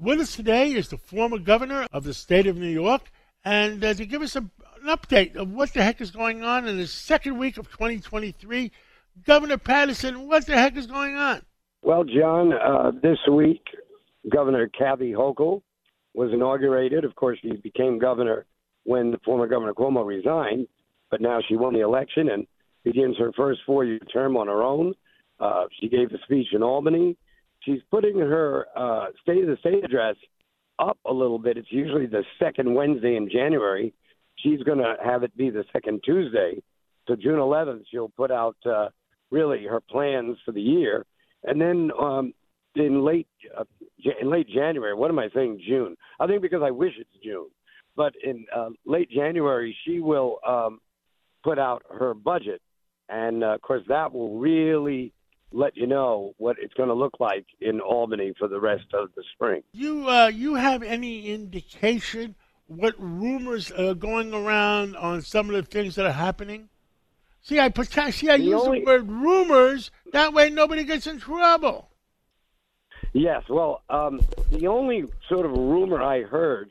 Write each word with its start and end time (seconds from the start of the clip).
With 0.00 0.18
us 0.18 0.34
today 0.34 0.72
is 0.72 0.88
the 0.88 0.96
former 0.96 1.38
governor 1.38 1.86
of 1.92 2.04
the 2.04 2.14
state 2.14 2.46
of 2.46 2.56
New 2.56 2.70
York, 2.70 3.12
and 3.44 3.84
uh, 3.84 3.92
to 3.92 4.06
give 4.06 4.22
us 4.22 4.34
a, 4.34 4.38
an 4.38 4.86
update 4.86 5.36
of 5.36 5.50
what 5.50 5.74
the 5.74 5.82
heck 5.82 6.00
is 6.00 6.10
going 6.10 6.42
on 6.42 6.66
in 6.66 6.78
the 6.78 6.86
second 6.86 7.36
week 7.36 7.58
of 7.58 7.70
2023. 7.70 8.72
Governor 9.26 9.58
Paterson, 9.58 10.26
what 10.26 10.46
the 10.46 10.54
heck 10.54 10.74
is 10.78 10.86
going 10.86 11.16
on? 11.16 11.42
Well, 11.82 12.04
John, 12.04 12.54
uh, 12.54 12.92
this 13.02 13.18
week, 13.30 13.62
Governor 14.30 14.68
Kathy 14.68 15.12
Hochul 15.12 15.60
was 16.14 16.32
inaugurated. 16.32 17.04
Of 17.04 17.14
course, 17.14 17.38
she 17.42 17.52
became 17.62 17.98
governor 17.98 18.46
when 18.84 19.10
the 19.10 19.18
former 19.22 19.46
Governor 19.48 19.74
Cuomo 19.74 20.06
resigned, 20.06 20.66
but 21.10 21.20
now 21.20 21.40
she 21.46 21.56
won 21.56 21.74
the 21.74 21.80
election 21.80 22.30
and 22.30 22.46
begins 22.84 23.18
her 23.18 23.32
first 23.36 23.60
four 23.66 23.84
year 23.84 23.98
term 24.10 24.38
on 24.38 24.46
her 24.46 24.62
own. 24.62 24.94
Uh, 25.38 25.64
she 25.78 25.90
gave 25.90 26.10
a 26.10 26.18
speech 26.24 26.46
in 26.54 26.62
Albany. 26.62 27.18
She's 27.60 27.80
putting 27.90 28.18
her 28.18 28.66
uh, 28.76 29.06
State 29.22 29.42
of 29.42 29.48
the 29.48 29.56
State 29.60 29.84
address 29.84 30.16
up 30.78 30.98
a 31.06 31.12
little 31.12 31.38
bit. 31.38 31.56
It's 31.56 31.70
usually 31.70 32.06
the 32.06 32.24
second 32.38 32.74
Wednesday 32.74 33.16
in 33.16 33.28
January. 33.30 33.92
She's 34.36 34.62
going 34.62 34.78
to 34.78 34.96
have 35.04 35.22
it 35.22 35.36
be 35.36 35.50
the 35.50 35.64
second 35.72 36.00
Tuesday. 36.04 36.62
So 37.06 37.16
June 37.16 37.38
11th, 37.38 37.82
she'll 37.90 38.08
put 38.08 38.30
out 38.30 38.56
uh, 38.64 38.88
really 39.30 39.64
her 39.64 39.80
plans 39.80 40.38
for 40.44 40.52
the 40.52 40.60
year. 40.60 41.04
And 41.44 41.60
then 41.60 41.90
um, 42.00 42.32
in 42.76 43.04
late 43.04 43.28
uh, 43.58 43.64
in 44.20 44.30
late 44.30 44.48
January, 44.48 44.94
what 44.94 45.10
am 45.10 45.18
I 45.18 45.28
saying? 45.34 45.62
June. 45.66 45.96
I 46.18 46.26
think 46.26 46.42
because 46.42 46.62
I 46.62 46.70
wish 46.70 46.92
it's 46.98 47.24
June. 47.24 47.48
But 47.96 48.14
in 48.22 48.46
uh, 48.54 48.70
late 48.86 49.10
January, 49.10 49.76
she 49.84 50.00
will 50.00 50.38
um, 50.46 50.80
put 51.42 51.58
out 51.58 51.82
her 51.90 52.14
budget, 52.14 52.62
and 53.08 53.42
uh, 53.42 53.54
of 53.54 53.62
course 53.62 53.82
that 53.88 54.12
will 54.12 54.38
really 54.38 55.12
let 55.52 55.76
you 55.76 55.86
know 55.86 56.34
what 56.38 56.56
it's 56.60 56.74
going 56.74 56.88
to 56.88 56.94
look 56.94 57.18
like 57.20 57.46
in 57.60 57.80
Albany 57.80 58.32
for 58.38 58.48
the 58.48 58.60
rest 58.60 58.86
of 58.94 59.10
the 59.16 59.24
spring. 59.34 59.62
You 59.72 60.08
uh, 60.08 60.28
you 60.28 60.54
have 60.54 60.82
any 60.82 61.28
indication 61.28 62.34
what 62.70 62.94
rumors 62.98 63.72
are 63.72 63.94
going 63.94 64.32
around 64.32 64.96
on 64.96 65.22
some 65.22 65.50
of 65.50 65.56
the 65.56 65.62
things 65.62 65.96
that 65.96 66.06
are 66.06 66.12
happening? 66.12 66.68
See, 67.42 67.58
I 67.58 67.68
put 67.68 67.88
see 68.12 68.28
I 68.28 68.36
the 68.36 68.44
use 68.44 68.62
only, 68.62 68.80
the 68.80 68.86
word 68.86 69.10
rumors. 69.10 69.90
That 70.12 70.32
way, 70.32 70.50
nobody 70.50 70.84
gets 70.84 71.06
in 71.06 71.18
trouble. 71.18 71.88
Yes, 73.12 73.42
well, 73.48 73.82
um, 73.90 74.20
the 74.52 74.68
only 74.68 75.04
sort 75.28 75.46
of 75.46 75.52
rumor 75.52 76.00
I 76.00 76.22
heard 76.22 76.70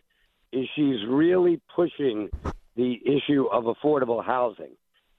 is 0.53 0.67
she's 0.73 1.05
really 1.05 1.59
pushing 1.75 2.29
the 2.75 2.99
issue 3.05 3.47
of 3.51 3.65
affordable 3.65 4.23
housing, 4.23 4.71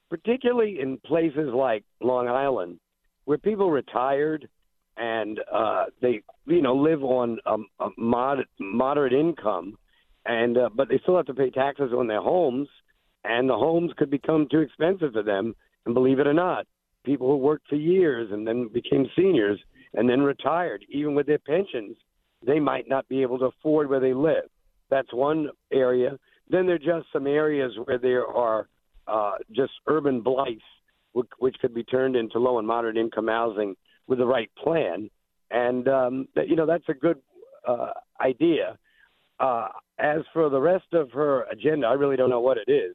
particularly 0.09 0.81
in 0.81 0.97
places 0.97 1.53
like 1.53 1.85
Long 2.01 2.27
Island, 2.27 2.79
where 3.25 3.39
people 3.39 3.71
retired 3.71 4.49
and 4.97 5.41
uh, 5.53 5.85
they, 6.03 6.21
you 6.47 6.63
know, 6.63 6.75
live 6.75 7.03
on 7.03 7.39
a, 7.47 7.57
a 7.85 7.89
mod- 7.97 8.47
moderate 8.59 9.13
income, 9.13 9.79
and 10.27 10.59
uh, 10.59 10.69
but 10.75 10.89
they 10.89 10.99
still 11.03 11.17
have 11.17 11.27
to 11.27 11.35
pay 11.35 11.51
taxes 11.51 11.93
on 11.97 12.07
their 12.07 12.21
homes, 12.21 12.69
and 13.25 13.49
the 13.49 13.55
homes 13.55 13.93
could 13.97 14.11
become 14.11 14.47
too 14.51 14.61
expensive 14.61 15.13
for 15.13 15.23
them. 15.23 15.55
And 15.87 15.95
believe 15.95 16.19
it 16.19 16.27
or 16.27 16.35
not, 16.35 16.67
people 17.05 17.29
who 17.29 17.37
worked 17.39 17.69
for 17.69 17.77
years 17.77 18.29
and 18.31 18.47
then 18.47 18.69
became 18.73 19.07
seniors 19.17 19.59
and 19.95 20.09
then 20.09 20.21
retired, 20.21 20.85
even 20.91 21.15
with 21.15 21.27
their 21.27 21.39
pensions, 21.39 21.97
they 22.47 22.61
might 22.61 22.89
not 22.89 23.09
be 23.09 23.23
able 23.23 23.39
to 23.39 23.47
afford 23.47 23.89
where 23.89 24.01
they 24.01 24.15
live. 24.15 24.45
That's 24.91 25.13
one 25.13 25.49
area. 25.73 26.19
Then 26.49 26.67
there 26.67 26.77
are 26.77 26.79
just 26.79 27.13
some 27.13 27.27
areas 27.27 27.73
where 27.85 27.99
there 27.99 28.27
are 28.27 28.69
uh, 29.07 29.33
just 29.53 29.73
urban 29.87 30.21
blights, 30.21 30.63
which, 31.13 31.57
could 31.61 31.75
be 31.75 31.85
turned 31.85 32.17
into 32.17 32.39
low 32.39 32.59
and 32.59 32.67
moderate 32.67 32.97
income 32.97 33.29
housing 33.29 33.77
with 34.07 34.19
the 34.19 34.27
right 34.27 34.51
plan. 34.63 35.11
And, 35.51 35.89
um, 35.89 36.29
you 36.47 36.57
know, 36.57 36.67
that's 36.67 36.89
a 36.89 36.95
good 36.95 37.19
uh, 37.67 37.91
idea. 38.21 38.79
Uh, 39.39 39.69
as 39.99 40.21
for 40.33 40.49
the 40.49 40.61
rest 40.61 40.93
of 40.93 41.11
her 41.13 41.43
agenda, 41.51 41.87
I 41.87 41.95
really 41.95 42.17
don't 42.17 42.31
know 42.31 42.41
what 42.41 42.59
it 42.59 42.71
is. 42.71 42.95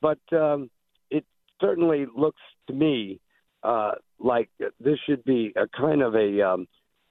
But 0.00 0.18
um, 0.32 0.70
it 1.10 1.24
certainly 1.60 2.06
looks 2.16 2.40
to 2.68 2.72
me 2.72 3.20
uh, 3.62 3.92
like 4.18 4.48
this 4.80 4.98
should 5.06 5.24
be 5.24 5.52
a 5.56 5.68
kind 5.68 6.02
of 6.02 6.14
a 6.14 6.42
um, 6.42 6.66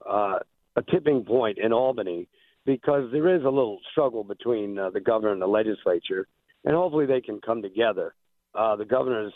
uh, 0.08 0.38
a 0.76 0.82
tipping 0.90 1.24
point 1.24 1.58
in 1.58 1.72
Albany 1.72 2.28
because 2.64 3.10
there 3.12 3.34
is 3.34 3.42
a 3.42 3.48
little 3.48 3.78
struggle 3.90 4.24
between 4.24 4.78
uh, 4.78 4.90
the 4.90 5.00
governor 5.00 5.32
and 5.32 5.42
the 5.42 5.46
legislature, 5.46 6.26
and 6.64 6.74
hopefully 6.74 7.06
they 7.06 7.20
can 7.20 7.40
come 7.40 7.62
together. 7.62 8.14
Uh, 8.54 8.76
the 8.76 8.84
governor's 8.84 9.32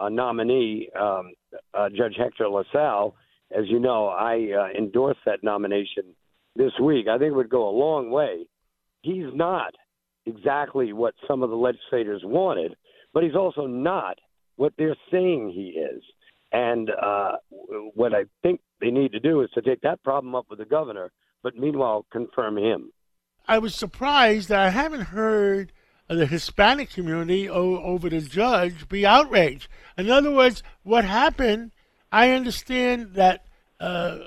uh, 0.00 0.08
nominee, 0.08 0.88
um, 0.98 1.32
uh, 1.74 1.88
Judge 1.88 2.14
Hector 2.16 2.48
LaSalle, 2.48 3.14
as 3.56 3.64
you 3.68 3.78
know, 3.78 4.08
I 4.08 4.48
uh, 4.58 4.78
endorsed 4.78 5.20
that 5.26 5.42
nomination 5.42 6.04
this 6.56 6.72
week. 6.82 7.06
I 7.08 7.18
think 7.18 7.32
it 7.32 7.36
would 7.36 7.48
go 7.48 7.68
a 7.68 7.70
long 7.76 8.10
way. 8.10 8.46
He's 9.02 9.32
not 9.34 9.74
exactly 10.24 10.92
what 10.92 11.14
some 11.28 11.42
of 11.42 11.50
the 11.50 11.56
legislators 11.56 12.22
wanted, 12.24 12.74
but 13.14 13.22
he's 13.22 13.36
also 13.36 13.66
not 13.66 14.18
what 14.56 14.72
they're 14.76 14.96
saying 15.10 15.52
he 15.54 15.78
is. 15.78 16.02
And 16.52 16.90
uh, 16.90 17.32
what 17.94 18.14
I 18.14 18.24
think 18.42 18.60
they 18.80 18.90
need 18.90 19.12
to 19.12 19.20
do 19.20 19.42
is 19.42 19.50
to 19.54 19.62
take 19.62 19.82
that 19.82 20.02
problem 20.02 20.34
up 20.34 20.46
with 20.48 20.58
the 20.58 20.64
governor, 20.64 21.12
but 21.42 21.56
meanwhile 21.56 22.06
confirm 22.10 22.56
him. 22.58 22.92
I 23.48 23.58
was 23.58 23.74
surprised 23.74 24.48
that 24.48 24.60
I 24.60 24.70
haven't 24.70 25.02
heard 25.02 25.72
the 26.08 26.26
Hispanic 26.26 26.90
community 26.90 27.48
o- 27.48 27.82
over 27.82 28.08
the 28.08 28.20
judge 28.20 28.88
be 28.88 29.04
outraged. 29.06 29.68
In 29.96 30.10
other 30.10 30.30
words, 30.30 30.62
what 30.82 31.04
happened? 31.04 31.72
I 32.12 32.30
understand 32.30 33.14
that 33.14 33.46
uh, 33.80 34.18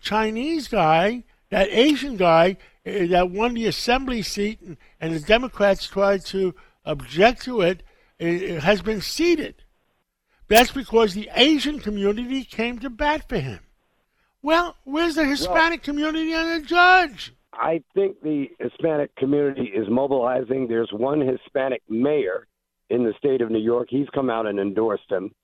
Chinese 0.00 0.68
guy, 0.68 1.24
that 1.50 1.68
Asian 1.70 2.16
guy 2.16 2.56
uh, 2.86 3.06
that 3.06 3.30
won 3.30 3.54
the 3.54 3.66
assembly 3.66 4.22
seat, 4.22 4.60
and, 4.60 4.76
and 5.00 5.14
the 5.14 5.20
Democrats 5.20 5.86
tried 5.86 6.24
to 6.26 6.54
object 6.84 7.42
to 7.42 7.60
it, 7.60 7.82
it 8.18 8.62
has 8.62 8.82
been 8.82 9.00
seated. 9.00 9.54
That's 10.48 10.72
because 10.72 11.12
the 11.12 11.30
Asian 11.34 11.78
community 11.78 12.42
came 12.42 12.78
to 12.78 12.90
bat 12.90 13.28
for 13.28 13.38
him. 13.38 13.60
Well, 14.40 14.76
where's 14.84 15.16
the 15.16 15.26
Hispanic 15.26 15.80
well, 15.80 15.84
community 15.84 16.32
and 16.32 16.62
the 16.62 16.66
judge? 16.66 17.34
I 17.58 17.82
think 17.94 18.20
the 18.22 18.46
Hispanic 18.58 19.14
community 19.16 19.72
is 19.74 19.86
mobilizing. 19.90 20.68
There's 20.68 20.90
one 20.92 21.20
Hispanic 21.20 21.82
mayor 21.88 22.46
in 22.90 23.04
the 23.04 23.12
state 23.18 23.40
of 23.40 23.50
New 23.50 23.58
York. 23.58 23.88
He's 23.90 24.08
come 24.14 24.30
out 24.30 24.46
and 24.46 24.58
endorsed 24.58 25.10
him. 25.10 25.34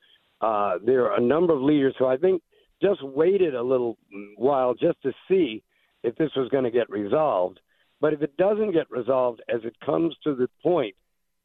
Uh, 0.41 0.75
there 0.84 1.10
are 1.10 1.19
a 1.19 1.20
number 1.20 1.54
of 1.54 1.62
leaders 1.62 1.94
who 1.98 2.06
I 2.06 2.16
think 2.16 2.42
just 2.80 3.02
waited 3.02 3.54
a 3.54 3.62
little 3.62 3.97
while 4.36 4.75
just 4.75 5.00
to 5.02 5.12
see 5.28 5.62
if 6.02 6.14
this 6.16 6.30
was 6.36 6.48
going 6.50 6.64
to 6.64 6.70
get 6.70 6.88
resolved. 6.91 7.60
But 8.00 8.12
if 8.12 8.22
it 8.22 8.36
doesn't 8.36 8.72
get 8.72 8.91
resolved, 8.91 9.42
as 9.48 9.60
it 9.64 9.75
comes 9.84 10.14
to 10.25 10.34
the 10.34 10.48
point 10.62 10.94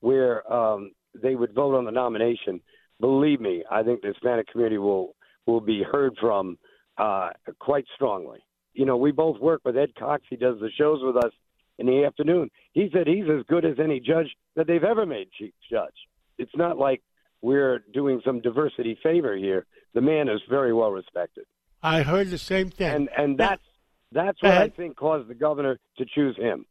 where 0.02 0.52
um, 0.52 0.92
they 1.20 1.36
would 1.36 1.54
vote 1.54 1.76
on 1.76 1.86
the 1.86 1.92
nomination, 1.92 2.62
believe 3.00 3.40
me, 3.40 3.64
I 3.72 3.84
think 3.84 4.02
the 4.02 4.10
Hispanic 4.10 4.48
community 4.48 4.78
will 4.78 5.16
will 5.46 5.62
be 5.62 5.82
heard 5.82 6.16
from 6.20 6.58
uh, 6.98 7.30
quite 7.60 7.86
strongly. 7.96 8.40
You 8.74 8.86
know, 8.86 8.98
we 8.98 9.12
both 9.12 9.40
work 9.40 9.62
with 9.66 9.78
Ed 9.78 9.96
Cox. 9.98 10.24
He 10.30 10.36
does 10.36 10.60
the 10.60 10.70
shows 10.78 11.00
with 11.02 11.18
us 11.18 11.32
in 11.78 11.88
the 11.88 12.06
afternoon. 12.06 12.50
He 12.74 12.90
said 12.94 13.08
he's 13.08 13.26
as 13.30 13.46
good 13.48 13.66
as 13.66 13.80
any 13.80 14.00
judge 14.00 14.36
that 14.56 14.68
they've 14.68 14.84
ever 14.84 15.06
made 15.06 15.30
chief 15.38 15.54
judge. 15.70 15.96
It's 16.38 16.56
not 16.56 16.78
like 16.78 17.02
we're 17.42 17.80
doing 17.94 18.22
some 18.26 18.42
diversity 18.42 18.98
favor 19.02 19.36
here. 19.36 19.66
The 19.94 20.02
man 20.02 20.30
is 20.30 20.42
very 20.50 20.74
well 20.74 20.92
respected. 20.92 21.46
I 21.82 22.02
heard 22.04 22.30
the 22.30 22.38
same 22.38 22.70
thing. 22.70 22.94
And 22.94 23.10
and 23.18 23.38
that's 23.38 23.64
that's 24.12 24.42
what 24.42 24.54
I 24.54 24.70
think 24.70 24.98
caused 24.98 25.28
the 25.30 25.36
governor 25.36 25.80
to 25.98 26.06
choose 26.06 26.36
him. 26.36 26.66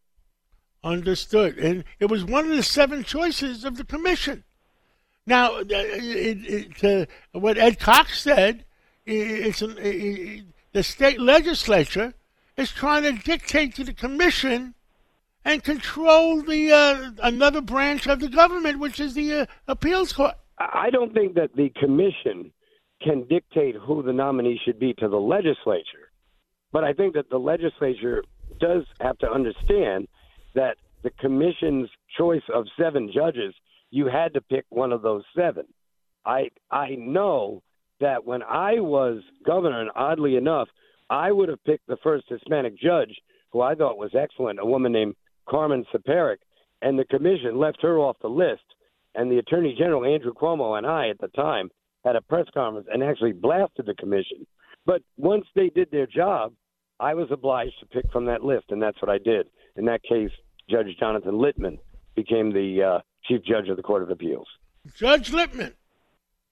Understood. 0.84 1.58
And 1.58 1.84
it 1.98 2.06
was 2.06 2.24
one 2.24 2.44
of 2.50 2.56
the 2.56 2.62
seven 2.62 3.04
choices 3.04 3.64
of 3.64 3.76
the 3.76 3.84
commission. 3.84 4.44
Now, 5.26 5.56
uh, 5.56 5.64
it, 5.68 6.78
it, 6.82 6.84
uh, 6.84 7.38
what 7.38 7.58
Ed 7.58 7.78
Cox 7.78 8.20
said, 8.22 8.64
it's 9.04 9.60
an, 9.60 9.76
it, 9.78 10.44
the 10.72 10.82
state 10.82 11.20
legislature 11.20 12.14
is 12.56 12.70
trying 12.70 13.02
to 13.04 13.12
dictate 13.12 13.74
to 13.76 13.84
the 13.84 13.92
commission 13.92 14.74
and 15.44 15.62
control 15.62 16.42
the 16.42 16.72
uh, 16.72 17.10
another 17.22 17.60
branch 17.60 18.06
of 18.06 18.20
the 18.20 18.28
government, 18.28 18.78
which 18.78 19.00
is 19.00 19.14
the 19.14 19.32
uh, 19.32 19.46
appeals 19.66 20.12
court. 20.12 20.34
I 20.58 20.90
don't 20.90 21.14
think 21.14 21.34
that 21.34 21.54
the 21.54 21.70
commission 21.70 22.52
can 23.02 23.24
dictate 23.28 23.76
who 23.76 24.02
the 24.02 24.12
nominee 24.12 24.60
should 24.64 24.78
be 24.78 24.92
to 24.94 25.08
the 25.08 25.16
legislature, 25.16 26.10
but 26.72 26.84
I 26.84 26.92
think 26.92 27.14
that 27.14 27.30
the 27.30 27.38
legislature 27.38 28.24
does 28.58 28.84
have 29.00 29.16
to 29.18 29.30
understand 29.30 30.08
that 30.54 30.76
the 31.02 31.10
commission's 31.10 31.88
choice 32.16 32.42
of 32.52 32.66
seven 32.78 33.10
judges 33.14 33.54
you 33.90 34.06
had 34.06 34.34
to 34.34 34.40
pick 34.40 34.66
one 34.68 34.92
of 34.92 35.02
those 35.02 35.22
seven. 35.34 35.66
I 36.26 36.50
I 36.70 36.96
know 36.98 37.62
that 38.00 38.24
when 38.24 38.42
I 38.42 38.80
was 38.80 39.22
governor, 39.44 39.80
and 39.80 39.90
oddly 39.94 40.36
enough, 40.36 40.68
I 41.10 41.32
would 41.32 41.48
have 41.48 41.64
picked 41.64 41.86
the 41.86 41.96
first 42.02 42.26
Hispanic 42.28 42.78
judge, 42.78 43.14
who 43.52 43.60
I 43.60 43.74
thought 43.74 43.98
was 43.98 44.14
excellent, 44.14 44.60
a 44.60 44.66
woman 44.66 44.92
named 44.92 45.14
Carmen 45.48 45.84
Ciparick, 45.92 46.38
and 46.82 46.98
the 46.98 47.04
commission 47.04 47.58
left 47.58 47.82
her 47.82 47.98
off 47.98 48.16
the 48.20 48.28
list. 48.28 48.62
And 49.14 49.30
the 49.32 49.38
Attorney 49.38 49.74
General 49.76 50.04
Andrew 50.04 50.32
Cuomo 50.32 50.76
and 50.76 50.86
I 50.86 51.08
at 51.08 51.18
the 51.18 51.28
time 51.28 51.70
had 52.04 52.14
a 52.14 52.20
press 52.20 52.46
conference 52.54 52.86
and 52.92 53.02
actually 53.02 53.32
blasted 53.32 53.86
the 53.86 53.94
commission. 53.94 54.46
But 54.86 55.02
once 55.16 55.46
they 55.54 55.70
did 55.70 55.90
their 55.90 56.06
job, 56.06 56.52
I 57.00 57.14
was 57.14 57.28
obliged 57.30 57.74
to 57.80 57.86
pick 57.86 58.10
from 58.12 58.26
that 58.26 58.44
list, 58.44 58.66
and 58.70 58.82
that's 58.82 59.00
what 59.00 59.10
I 59.10 59.18
did. 59.18 59.48
In 59.76 59.84
that 59.86 60.02
case, 60.02 60.30
Judge 60.68 60.88
Jonathan 60.98 61.38
Lippman 61.38 61.78
became 62.14 62.52
the 62.52 62.82
uh, 62.82 63.00
chief 63.24 63.42
judge 63.44 63.68
of 63.68 63.76
the 63.76 63.82
Court 63.82 64.02
of 64.02 64.10
Appeals. 64.10 64.46
Judge 64.96 65.32
Lippman. 65.32 65.74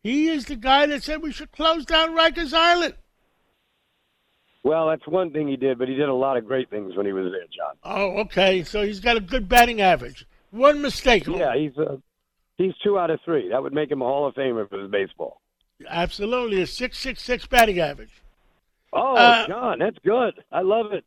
He 0.06 0.28
is 0.28 0.44
the 0.44 0.54
guy 0.54 0.86
that 0.86 1.02
said 1.02 1.20
we 1.20 1.32
should 1.32 1.50
close 1.50 1.84
down 1.84 2.10
Rikers 2.10 2.52
Island. 2.52 2.94
Well, 4.62 4.86
that's 4.86 5.04
one 5.08 5.32
thing 5.32 5.48
he 5.48 5.56
did, 5.56 5.80
but 5.80 5.88
he 5.88 5.96
did 5.96 6.08
a 6.08 6.14
lot 6.14 6.36
of 6.36 6.46
great 6.46 6.70
things 6.70 6.94
when 6.94 7.06
he 7.06 7.12
was 7.12 7.32
there, 7.32 7.46
John. 7.50 7.74
Oh, 7.82 8.20
okay. 8.20 8.62
So 8.62 8.86
he's 8.86 9.00
got 9.00 9.16
a 9.16 9.20
good 9.20 9.48
batting 9.48 9.80
average. 9.80 10.24
One 10.52 10.80
mistake. 10.80 11.26
Yeah, 11.26 11.56
he's 11.56 11.76
uh, 11.76 11.96
he's 12.56 12.72
two 12.84 12.96
out 13.00 13.10
of 13.10 13.18
three. 13.24 13.48
That 13.48 13.60
would 13.60 13.72
make 13.72 13.90
him 13.90 14.00
a 14.00 14.04
Hall 14.04 14.28
of 14.28 14.36
Famer 14.36 14.68
for 14.68 14.78
his 14.78 14.88
baseball. 14.92 15.40
Absolutely, 15.88 16.62
a 16.62 16.68
six 16.68 16.98
six 16.98 17.20
six 17.20 17.44
batting 17.44 17.80
average. 17.80 18.22
Oh, 18.92 19.16
uh, 19.16 19.48
John, 19.48 19.80
that's 19.80 19.98
good. 20.04 20.34
I 20.52 20.60
love 20.60 20.92
it. 20.92 21.04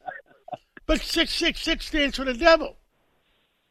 but 0.86 1.02
six 1.02 1.34
six 1.34 1.60
six 1.60 1.84
stands 1.84 2.16
for 2.16 2.24
the 2.24 2.32
devil. 2.32 2.78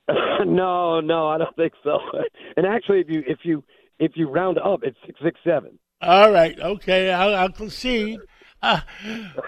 no, 0.45 0.99
no, 0.99 1.29
I 1.29 1.39
don't 1.39 1.55
think 1.55 1.73
so. 1.83 1.97
And 2.57 2.67
actually, 2.67 2.99
if 2.99 3.09
you 3.09 3.23
if 3.25 3.39
you 3.43 3.63
if 4.01 4.13
you 4.15 4.27
round 4.27 4.57
up, 4.57 4.81
it's 4.83 4.97
six 5.05 5.19
six 5.23 5.39
seven. 5.43 5.77
All 6.01 6.31
right, 6.31 6.59
okay, 6.59 7.11
I'll, 7.11 7.35
I'll 7.35 7.51
concede. 7.51 8.19
Uh, 8.61 8.81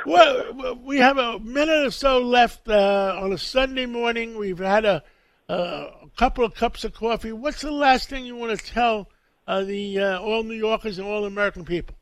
well, 0.06 0.76
we 0.84 1.00
have 1.00 1.18
a 1.18 1.40
minute 1.40 1.88
or 1.88 1.92
so 1.92 2.20
left 2.20 2.70
uh, 2.70 3.18
on 3.20 3.34
a 3.34 3.38
Sunday 3.38 3.88
morning. 3.88 4.38
We've 4.38 4.60
had 4.60 4.86
a, 4.86 5.04
a, 5.50 5.88
couple 6.16 6.46
of 6.46 6.54
cups 6.54 6.84
of 6.84 6.94
coffee. 6.94 7.32
What's 7.32 7.62
the 7.62 7.72
last 7.72 8.10
thing 8.10 8.26
you 8.26 8.36
want 8.36 8.58
to 8.58 8.66
tell 8.66 9.10
uh, 9.48 9.64
the 9.64 10.00
uh, 10.00 10.20
all 10.20 10.44
New 10.44 10.54
Yorkers 10.54 11.00
and 11.00 11.08
all 11.08 11.26
American 11.26 11.66
people? 11.66 11.96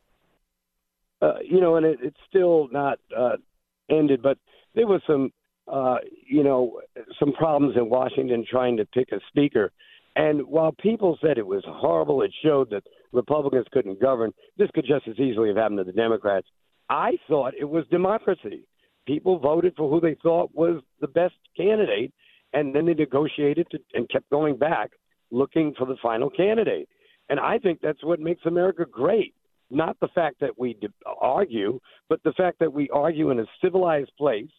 Uh, 1.22 1.34
you 1.42 1.60
know, 1.60 1.76
and 1.76 1.86
it, 1.86 1.98
it's 2.02 2.20
still 2.28 2.68
not 2.70 2.98
uh, 3.16 3.36
ended, 3.90 4.22
but 4.22 4.36
there 4.74 4.86
was 4.86 5.00
some, 5.06 5.32
you 6.26 6.44
know, 6.44 6.80
some 7.18 7.32
problems 7.32 7.76
in 7.76 7.88
Washington 7.88 8.44
trying 8.48 8.76
to 8.76 8.84
pick 8.84 9.10
a 9.12 9.20
speaker. 9.28 9.72
And 10.14 10.42
while 10.46 10.72
people 10.72 11.18
said 11.22 11.38
it 11.38 11.46
was 11.46 11.64
horrible, 11.66 12.22
it 12.22 12.32
showed 12.44 12.70
that 12.70 12.84
Republicans 13.12 13.66
couldn't 13.72 14.00
govern. 14.00 14.32
This 14.58 14.68
could 14.74 14.84
just 14.86 15.08
as 15.08 15.18
easily 15.18 15.48
have 15.48 15.56
happened 15.56 15.78
to 15.78 15.84
the 15.84 15.92
Democrats. 15.92 16.46
I 16.90 17.12
thought 17.28 17.54
it 17.58 17.64
was 17.64 17.84
democracy. 17.90 18.66
People 19.06 19.38
voted 19.38 19.74
for 19.76 19.88
who 19.88 20.00
they 20.00 20.16
thought 20.22 20.54
was 20.54 20.82
the 21.00 21.08
best 21.08 21.34
candidate, 21.56 22.12
and 22.52 22.74
then 22.74 22.84
they 22.86 22.94
negotiated 22.94 23.66
to, 23.70 23.78
and 23.94 24.08
kept 24.10 24.28
going 24.30 24.56
back 24.56 24.90
looking 25.30 25.74
for 25.78 25.86
the 25.86 25.96
final 26.02 26.28
candidate. 26.28 26.88
And 27.30 27.40
I 27.40 27.58
think 27.58 27.80
that's 27.80 28.04
what 28.04 28.20
makes 28.20 28.44
America 28.44 28.84
great. 28.90 29.34
Not 29.70 29.96
the 30.00 30.08
fact 30.14 30.36
that 30.40 30.58
we 30.58 30.76
argue, 31.18 31.80
but 32.10 32.22
the 32.24 32.34
fact 32.34 32.58
that 32.58 32.72
we 32.72 32.90
argue 32.90 33.30
in 33.30 33.40
a 33.40 33.46
civilized 33.62 34.12
place. 34.18 34.50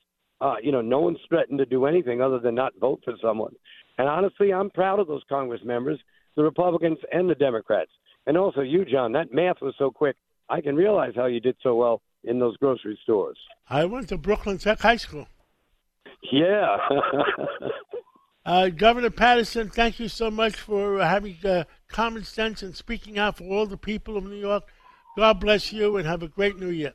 Uh, 0.41 0.55
you 0.61 0.71
know, 0.71 0.81
no 0.81 0.99
one's 0.99 1.19
threatened 1.29 1.59
to 1.59 1.65
do 1.65 1.85
anything 1.85 2.21
other 2.21 2.39
than 2.39 2.55
not 2.55 2.73
vote 2.79 2.99
for 3.05 3.13
someone. 3.21 3.53
And 3.97 4.07
honestly, 4.07 4.53
I'm 4.53 4.69
proud 4.69 4.99
of 4.99 5.07
those 5.07 5.23
Congress 5.29 5.61
members, 5.63 5.99
the 6.35 6.43
Republicans 6.43 6.97
and 7.11 7.29
the 7.29 7.35
Democrats. 7.35 7.91
And 8.25 8.37
also 8.37 8.61
you, 8.61 8.85
John, 8.85 9.11
that 9.13 9.33
math 9.33 9.61
was 9.61 9.75
so 9.77 9.91
quick. 9.91 10.15
I 10.49 10.61
can 10.61 10.75
realize 10.75 11.13
how 11.15 11.25
you 11.25 11.39
did 11.39 11.55
so 11.61 11.75
well 11.75 12.01
in 12.23 12.39
those 12.39 12.57
grocery 12.57 12.97
stores. 13.03 13.37
I 13.69 13.85
went 13.85 14.09
to 14.09 14.17
Brooklyn 14.17 14.57
Tech 14.57 14.79
High 14.79 14.97
School. 14.97 15.27
Yeah. 16.31 16.77
uh, 18.45 18.69
Governor 18.69 19.09
Paterson, 19.09 19.69
thank 19.69 19.99
you 19.99 20.07
so 20.07 20.31
much 20.31 20.55
for 20.55 21.03
having 21.03 21.37
uh, 21.45 21.65
common 21.89 22.23
sense 22.23 22.63
and 22.63 22.75
speaking 22.75 23.19
out 23.19 23.37
for 23.37 23.43
all 23.43 23.65
the 23.65 23.77
people 23.77 24.17
of 24.17 24.23
New 24.23 24.35
York. 24.35 24.63
God 25.17 25.39
bless 25.39 25.71
you 25.71 25.97
and 25.97 26.07
have 26.07 26.23
a 26.23 26.27
great 26.27 26.57
new 26.57 26.69
year. 26.69 26.93